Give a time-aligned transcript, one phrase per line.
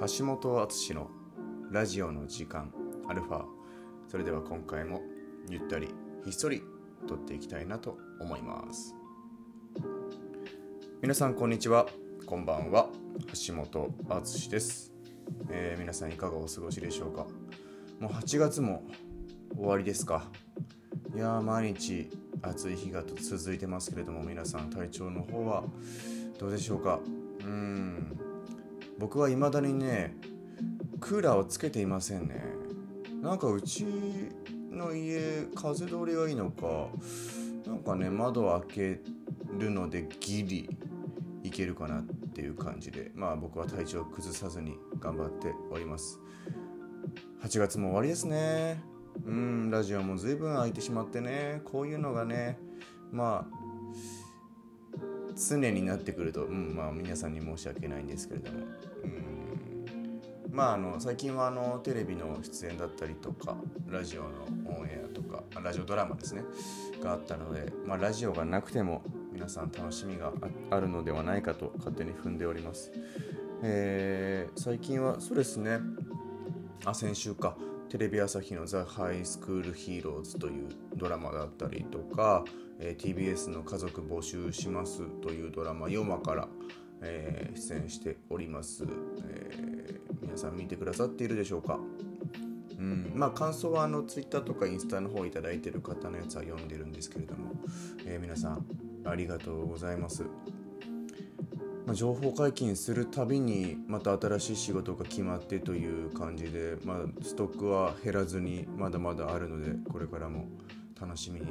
[0.00, 1.08] 橋本敦の
[1.70, 2.72] ラジオの時間
[3.08, 3.44] アルファ。
[4.08, 5.00] それでは今回も
[5.48, 5.88] ゆったり
[6.24, 6.62] ひっそり
[7.06, 8.94] 撮っていきたいなと思います。
[11.00, 11.86] 皆さんこんにちは。
[12.26, 12.88] こんばんは。
[13.46, 14.92] 橋本敦です、
[15.48, 17.26] えー、皆さんいかがお過ごしでしょうか。
[18.00, 18.82] もう8月も
[19.56, 20.24] 終わりですか。
[21.14, 22.10] いや毎日
[22.42, 25.62] 暑い日が続いてますけれども皆さん体調の方は
[26.38, 26.98] どうでしょうか。
[27.44, 28.23] うん。
[28.98, 30.14] 僕は未だにね
[31.00, 32.42] クーラーをつけていませんね。
[33.22, 33.86] なんかうち
[34.70, 36.88] の家風通りがいいのか
[37.66, 39.00] なんかね窓を開け
[39.58, 40.68] るのでギリ
[41.42, 46.20] いけるかなっていう感じでまあ僕は体調を崩さずに頑張っております。
[47.42, 48.82] 8月も終わりですね。
[49.26, 52.58] うんラジオも随分空いてしまってねこういうのがね
[53.12, 53.63] まあ
[55.36, 58.58] 常になってくると、うんまあ、皆さんに申し訳ないんですけれども、
[59.04, 63.56] うん、まああの最近はあのテレビの出演だったりとか
[63.88, 64.28] ラジオの
[64.78, 66.42] オンエアとかラジオドラマですね。
[67.02, 70.32] があったので、まあ、ラジオがなくても皆さん楽しみが
[70.70, 72.92] あるのではないかと勝手に踏んでおります、
[73.62, 75.80] えー、最近はそうですね。
[76.84, 77.56] あ先週か。
[77.94, 82.44] テレビ朝日の「ザ・ハイスクール・ヒーローズ」というドラマだったりとか、
[82.80, 86.48] えー、TBS の「家族募集します」というドラマ4話から、
[87.02, 88.82] えー、出演しております、
[89.28, 91.78] えー、皆さん見てくださっているでしょうか？
[92.76, 93.12] うん。
[93.14, 97.52] まあ感想はあの Twitter とかインスタの方いただいている方のやつは読んでるんですけれども、
[98.06, 98.66] え皆さん
[99.04, 100.24] ありがとうございます。
[101.86, 110.46] まあ、情報解禁するたびにまた新しい仕事が決まってという感じで、まあ、ストックは減らずにまだまだあるのでこれからも
[110.98, 111.46] 楽しみに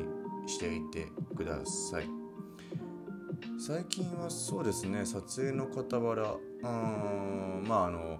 [0.47, 2.23] していてください。
[3.59, 8.19] 最近はそうですね撮影の傍らうんまああの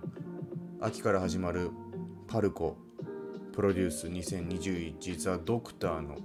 [0.79, 1.71] 秋から始まる
[2.27, 2.77] パルコ
[3.51, 6.17] プロデュース2021ザ・ドクターの、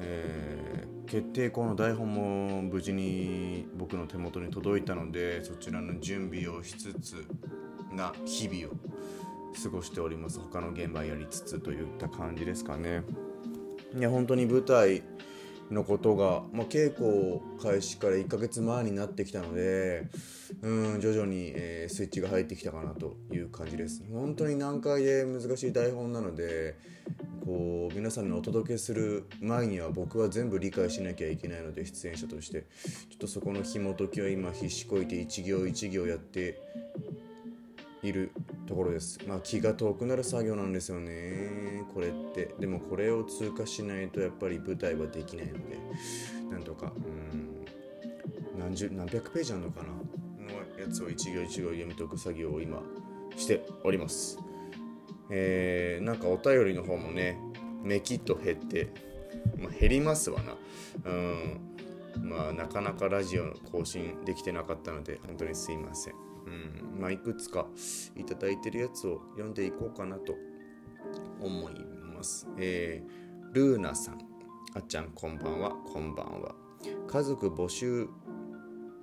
[0.00, 7.24] え決定校の台本も無事に僕の手元に届いたのでそちらの準備をしつつ
[7.92, 8.76] な日々を
[9.62, 10.38] 過ごしております。
[10.38, 13.02] 他の現場やりつつといった感じですかね。
[13.96, 15.02] いや本当に舞台
[15.70, 20.08] のことが、まあ、稽古開始から1ヶ月前になってきたので
[20.62, 24.04] うん徐々に、えー、スイッチが入ってきたかなという感じです。
[24.12, 26.76] 本当に難解で難しい台本なので
[27.48, 32.66] こう皆さんにお届けする前には僕は全部理解しなきゃいけないので出演者として。
[33.08, 36.60] ちょっとそこの紐解きは今必死こいて一行一行やって
[38.02, 38.32] いる
[38.66, 39.18] ところです。
[39.26, 42.54] まあ気が遠くなる作業なんですよねこれって。
[42.60, 45.78] でもこれを通過しないとやっぱり舞台はできないので。
[46.50, 47.64] なんとかうん
[48.58, 49.88] 何十何百ページあるのかな。
[49.88, 49.98] の
[50.78, 52.82] やつを一行一行読み解く作業を今
[53.36, 54.38] しております。
[55.30, 57.38] えー、なんかお便りの方もね
[57.82, 58.92] めきっと減って、
[59.58, 60.56] まあ、減りますわな。
[61.04, 61.60] うん。
[62.20, 66.14] まあなかなかラジオ更新できてなかったので本当にすいません。
[66.46, 67.00] うん。
[67.00, 67.66] まあいくつか
[68.16, 70.34] いただいてるやつを読んでいこうかなと
[71.40, 71.74] 思い
[72.16, 72.48] ます。
[72.58, 74.18] えー、ルーナさん。
[74.74, 75.70] あっちゃんこんばんは。
[75.70, 76.54] こんばんは。
[77.06, 78.08] 家族募集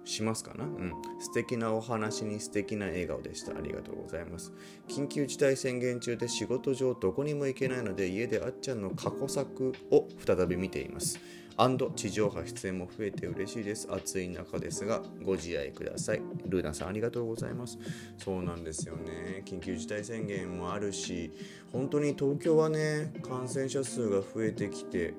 [0.05, 0.63] しますかな？
[0.63, 0.93] うん。
[1.19, 3.57] 素敵なお話に素敵な笑顔でした。
[3.57, 4.53] ありがとうございます。
[4.88, 11.19] 緊急事態宣言中で仕事上どこにも行けないので家であっちゃんの過去作を再び見ています。
[11.57, 13.88] アンド地上波出演も増えて嬉しいです。
[13.89, 16.22] 暑い中ですがご自愛ください。
[16.45, 17.79] ルーナさんありがとうございます。
[18.17, 19.41] そうなんですよね。
[19.45, 21.31] 緊急事態宣言もあるし、
[21.72, 25.13] 本当に東京はね、感染者数が増えてきて、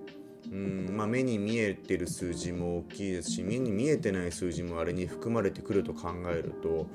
[0.50, 6.86] うんまあ、目に見えてる数字も大きいですし目に見えてない数字もあれに含まれてくると考えると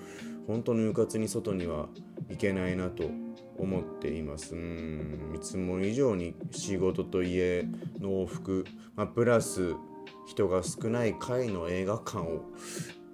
[0.47, 1.88] 本当にうかつに外には
[2.29, 3.03] 行けないなと
[3.57, 7.63] 思っていますうんいつも以上に仕事と家
[8.00, 9.75] の往復、まあ、プラス
[10.28, 12.45] 人が少ない階の映画館を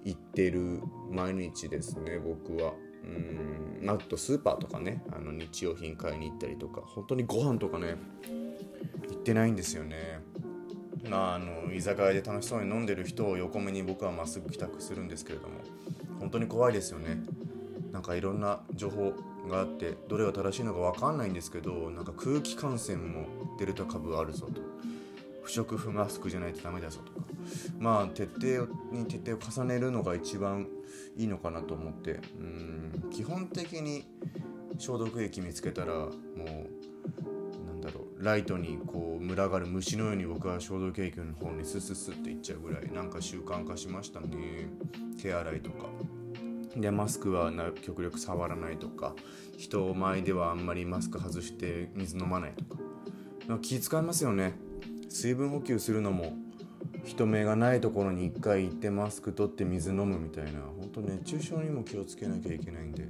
[0.04, 2.72] 行ってる毎日ですね僕は。
[3.04, 7.96] うんあとスーパーとかねあの日用品買いに行ったりとか本当にご飯とかね
[9.08, 10.20] 行ってないんですよね
[11.12, 15.54] あ、あの居酒屋で楽しそうに飲んでる人を横目に僕はまっすぐ帰宅するんですけれども
[16.20, 17.18] 本当に怖いですよね。
[17.92, 19.14] なんかいろんな情報
[19.48, 23.26] があってどれが正しいのか分かんないんですけどなんか空気感染も
[23.58, 24.60] デルタ株あるぞと。
[25.42, 27.26] 不織布マスクじゃないとダメだぞとか。
[27.78, 30.68] まあ徹底に徹底を重ねるのが一番
[31.16, 32.20] いいのかなと思って。
[32.38, 32.78] うん
[33.10, 34.04] 基本的に
[34.78, 36.10] 消毒液見つけたらもう
[38.20, 44.68] ライトにこう群がる虫のように僕は消毒液の方にスススっていっちゃうぐらいなんか習慣化しましたね。
[45.20, 45.86] 手洗いとか。
[46.76, 49.14] でマスクはな極力触らないとか。
[49.56, 52.78] 人前ではあんまりマスク外して水飲まないとか。
[53.62, 54.54] 気遣いますよね。
[55.08, 56.36] 水分補給するのも
[57.04, 60.60] 人目がないところに1回行ってマスク取って水飲むみたいな。
[60.60, 63.08] 本当熱中症にも気をつけなきゃいけないんで。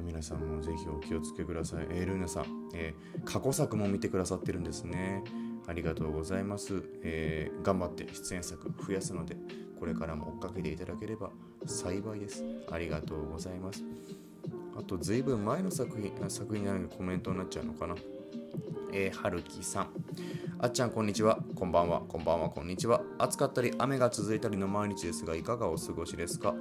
[0.00, 1.86] 皆さんもぜひお気をつけください。
[1.90, 5.22] えー、ルーナさん、えー、過去作も見てくださってるんですね。
[5.66, 6.82] ありがとうございます。
[7.02, 9.36] えー、頑張って出演作増やすので、
[9.78, 11.30] これからも追っかけていただければ
[11.66, 12.44] 幸いです。
[12.70, 13.84] ありがとうございます。
[14.76, 17.94] あと、ずいぶん前の作品作品なのにコメントになっちゃうのかな。
[18.92, 19.88] えー、はるきさん。
[20.62, 21.38] あっちゃん、こんにちは。
[21.54, 22.02] こんばんは。
[22.06, 22.50] こんばんは。
[22.50, 23.00] こんにちは。
[23.16, 26.54] 暑かったり、雨が続いたりの毎日ですが、いかがお過ごしですか？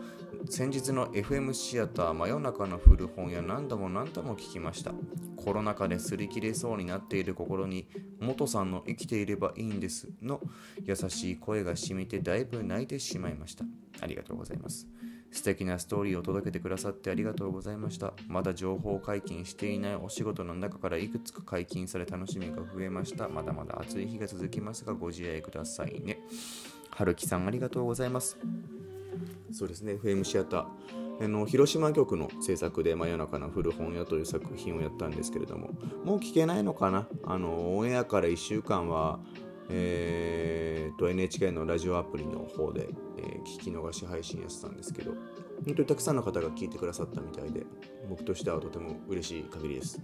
[0.50, 4.94] 先日の FM シアター真夜中の古本屋何度も何度も聞きました。
[5.36, 7.90] コロナ禍で擦り切れそうになっている心に、
[8.22, 10.40] 元さんの生きていればいいんですの
[10.86, 13.66] 優しい声が染みてだいぶ泣いてしまいました。
[14.00, 14.88] ありがとうございます。
[15.32, 18.14] 素敵なストーリーを届けてくださってありがとうございました。
[18.28, 23.30] まだ情報解禁していないお仕事の中からいくつか解禁され楽しみが増えました。
[23.30, 26.20] まだまだ暑い日が続きますがご自愛くださいね。
[26.90, 28.38] はるきさんありがとうございます。
[29.52, 30.66] そうですね、FM シアター。
[31.22, 35.72] あの広島局の制作で「真夜中の古本屋」という作品をやったんですけれども
[36.06, 37.10] もう聞けないのかな？
[37.26, 39.20] あのオンエアから1週間は
[39.70, 45.12] えー、と NHK のラジオアプリの方で、えー、聞き逃し配信やってたんですけど
[45.66, 47.66] 本当にたくさんの方が聞いてくださったみたいで
[48.10, 50.02] 僕としてはとても嬉しい限りです。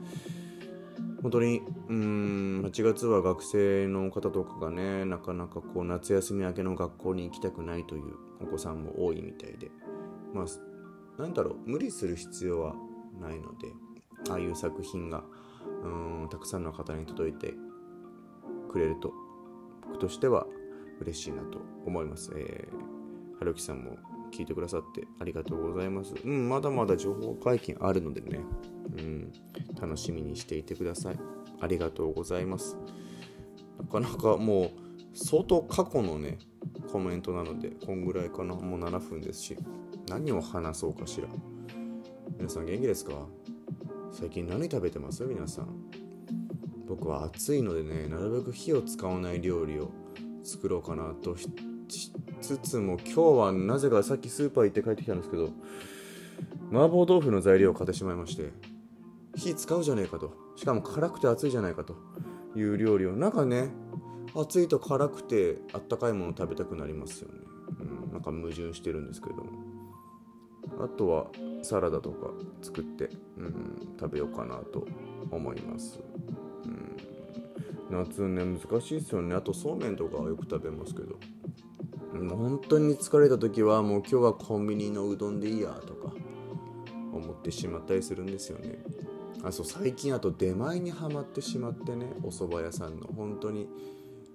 [1.21, 8.13] 本当にうん8月は学生の方とかがねなかなかこう夏休み明けの学校に行きたくないという
[8.43, 9.71] お子さんも多いみたいで
[10.33, 12.75] まあなんだろう無理する必要は
[13.19, 13.69] ないので
[14.29, 15.23] ああいう作品が
[15.83, 15.87] う
[16.25, 17.55] んたくさんの方に届いて
[18.71, 19.11] くれると
[19.87, 20.45] 僕としては
[21.01, 22.31] 嬉しいなと思います。
[22.35, 23.97] えー、はるきさんも
[24.31, 26.13] 聞いてくださってありがとうございます。
[26.23, 28.39] うん、まだまだ情報解禁あるのでね、
[28.97, 29.31] うん、
[29.79, 31.19] 楽しみにしていてください。
[31.61, 32.77] ありがとうございます。
[33.79, 34.71] なかなかもう
[35.13, 36.39] 相当過去のね、
[36.91, 39.57] コメントなので、こんぐらいかな、もう7分ですし、
[40.09, 41.27] 何を話そうかしら。
[42.37, 43.13] 皆さん元気ですか？
[44.11, 45.23] 最近何食べてます？
[45.23, 45.67] 皆さん。
[46.87, 49.91] 僕は暑いのでねなるべく火を使わない料理を
[50.43, 51.49] 作ろうかなとし
[52.41, 55.49] つつも今日はなぜかさっきスーパー行って帰ってきたんですけど
[56.71, 58.51] 麻婆豆腐の材料を買ってしまいまして
[59.35, 60.33] 火使うじゃねえかと。
[60.55, 61.95] しかも辛くて熱いじゃないかと。
[62.55, 63.67] いう料理をなんかね
[64.33, 67.39] 暑いと辛くてあったかいもの食べたくなりますよね、
[67.81, 69.49] うん、なんか矛盾してるんですけれども。
[70.79, 71.25] あとは
[71.63, 74.87] サラダとか作って、うん、食べようかなと
[75.29, 75.99] 思います。
[77.89, 79.35] 夏ね難しいですよね。
[79.35, 81.15] あとそうめんとかはよく食べますけど。
[82.13, 86.13] 本当に疲れた時はもう今日はコンビニのうどんでいいやとか。
[87.15, 88.77] 思ってしまったりするんですよね。
[89.43, 92.07] あそう最近あと出前にはまってしまってね。
[92.23, 93.07] お蕎麦屋さんの。
[93.07, 93.67] 本当に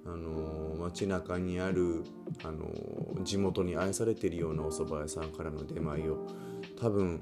[0.06, 2.04] あのー、街中にある、
[2.42, 6.26] あのー、地元に愛されてるようなお蕎麦屋さんからの出前を
[6.80, 7.20] 多分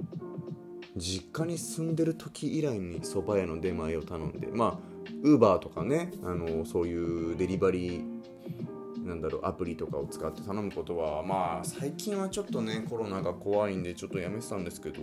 [0.96, 15.00] 実家に住んでる時以来に蕎麦屋の出前を頼んでまあウーバーとかねあのそういうデリバリーなんだろうアプリとかを使って頼むことはまあ最近はちょっとねコロナが怖いんでちょっとやめてたんですけど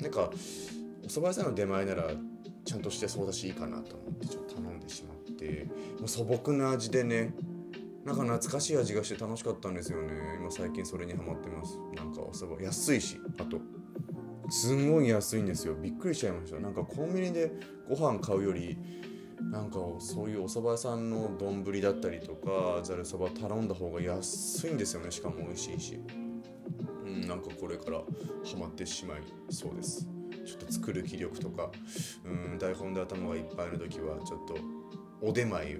[0.00, 0.30] なんか
[1.02, 2.10] お蕎麦屋さんの出前なら
[2.64, 5.66] ちゃんとしてそうだしいいかなと思ってちょっと頼んでしまって
[5.98, 7.34] もう素朴な味でね
[8.04, 10.08] なんか懐かしい味がして楽しかったんですよね。
[10.40, 11.78] 今最近それにハマってます。
[11.94, 13.58] なんかお蕎麦安いしあと。
[14.48, 15.74] すんごい安いんですよ。
[15.74, 16.58] びっくりしちゃいました。
[16.58, 17.52] なんかコンビニで
[17.88, 18.76] ご飯買うより
[19.40, 26.00] なんかそういうお蕎麦屋さんの丼だったりとかざるそば頼んだ方が安いんですよねしかも美味しいし、
[27.04, 28.04] うん、なんかこれからハ
[28.58, 30.06] マってしまいそうです。
[30.46, 31.70] ちょっと作る気力とか、
[32.24, 34.56] うん、台本で頭がいっぱいの時はちょっと
[35.20, 35.78] お出前を、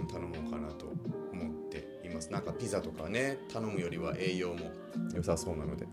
[0.00, 0.86] うん、頼もうかなと
[1.32, 2.32] 思っています。
[2.32, 4.70] なんかピザとかね頼むよりは栄養も
[5.14, 5.86] 良さそうなので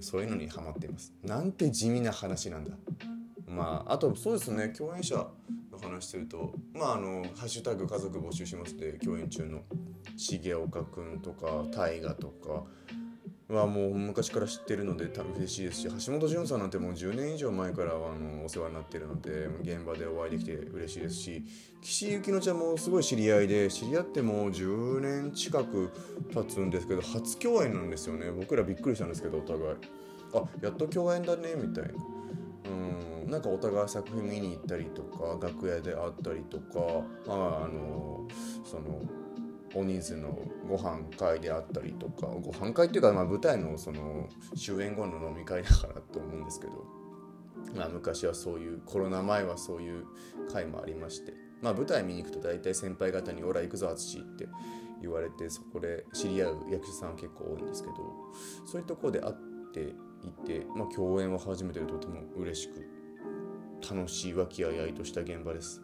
[0.00, 1.12] そういうのにハマっています。
[1.22, 2.76] なんて地味な話なんだ。
[3.54, 9.62] まああとそうですね共演者の話するとまああの「ハッシュタグ家族募集します」で共演中の
[10.16, 12.64] 重岡君とか大河とか
[13.48, 21.44] はもう昔から知ってるので嬉しいですし橋本潤さんなんてもう10年以上前からあのお世話になってるので現場でお会いできて嬉しいですし
[21.82, 25.90] 岸由紀乃ちゃんもすごい知り合いで知り合ってもう10年近く
[26.32, 28.30] 経つんですけど初共演なんですよね。
[28.30, 29.76] 僕らびっくりしたんですけどお互い。
[30.32, 31.90] あやっと共演だねみたいな。
[33.34, 38.28] なんかお互い作品見に行ったりとか楽屋で会ったりとかまああの
[38.64, 39.02] その
[39.74, 40.38] 大人数の
[40.68, 46.84] ご飯会であったりとかご飯会っていうか、まあ、舞台のその終演後の飲み会だからと思うんですけど、
[47.74, 50.04] まあ、昔はそういうコロナ前はそういう
[50.52, 54.46] 会もありまして、まあ、舞台見に行くと大体先輩方に「オラ行くぞ淳」って
[55.00, 57.96] 言われてそこで知り合う役者さんは結構多いんですけど
[58.64, 59.34] そういうところで会っ
[59.74, 62.94] ていて、まあ、共演を始めてるとても嬉しく
[63.88, 65.82] 楽しい和気あいあいとした現場です。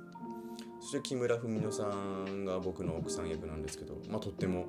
[0.81, 4.67] そして木村文乃さんが僕の奥さん役なんですけど、まあ、とっても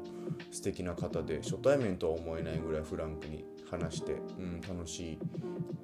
[0.52, 5.20] 素敵な方で初対面とは思えないぐらいフランクに話して、うん、楽しい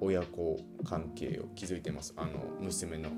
[0.00, 2.12] 親子関係を築いてます。
[2.16, 3.08] あの娘の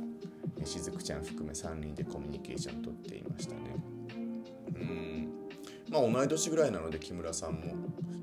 [0.64, 3.60] しずくちゃん含め3人でコミュニケーションとっていましたね。
[4.74, 5.28] うん。
[5.90, 7.74] まあ同い年ぐらいなので木村さんも。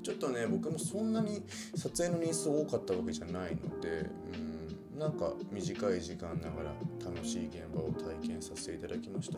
[0.02, 1.44] ちょっとね僕もそんなに
[1.76, 4.57] 撮影の日数多かったわけじゃないので、うん。
[4.98, 6.74] なんか短い時間ながら
[7.06, 9.38] 楽しい現場を体験させていただきました。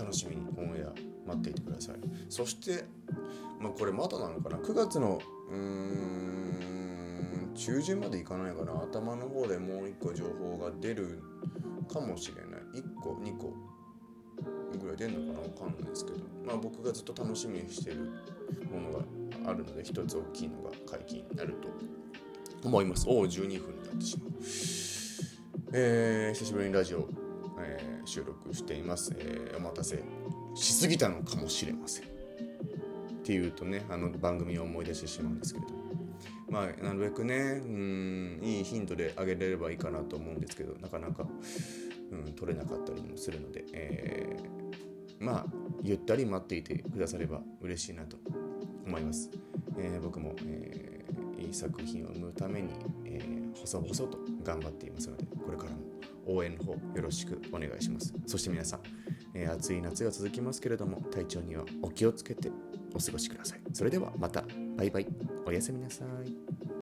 [0.00, 0.92] 楽しみにオンエア
[1.26, 1.96] 待っていてください。
[2.28, 2.84] そして
[3.60, 5.20] まあこれまだなのかな？9月の
[5.50, 8.72] うーん中旬までいかないかな。
[8.74, 11.20] 頭の方でもう1個情報が出る
[11.92, 12.80] かもしれない。
[12.80, 13.54] 1個2個
[14.80, 15.48] ぐらい出るのかな？
[15.48, 16.18] わかんないですけど。
[16.46, 17.96] まあ僕がずっと楽しみにしてる
[18.72, 19.04] ものが
[19.50, 23.08] あるので一つ大きいのが解禁になると思います。
[23.08, 24.33] おお、12分になってしまう。
[25.72, 27.08] えー、久しぶりにラジオ、
[27.58, 30.02] えー、収録しています、えー、お待たせ
[30.54, 32.04] しすぎたのかもしれません。
[32.04, 32.08] っ
[33.24, 35.72] ていうとね、あの番組を思い出してしまうんですけれど。
[36.48, 41.26] まあ、なるべくね、うん、いいヒントであげれればいいかなと思うんですけど、なかなか、
[42.12, 45.46] うん、取れなかったりもするので、えー、まあ、
[45.82, 48.18] ゆったり待っていてくだされば嬉しいなと
[48.86, 49.30] 思います。
[49.78, 50.93] えー、僕も、えー
[51.52, 52.70] 作品を生むために、
[53.04, 55.78] えー、細々と頑張っていますのでこれからも
[56.26, 58.14] 応援の方よろしくお願いします。
[58.26, 58.80] そして皆さん、
[59.34, 62.50] えー、暑い夏が続きますけれども体調にはお気をつけて
[62.94, 63.60] お過ごしください。
[63.72, 64.44] それではまた。
[64.76, 65.06] バイバイ。
[65.46, 66.43] おやすみなさい。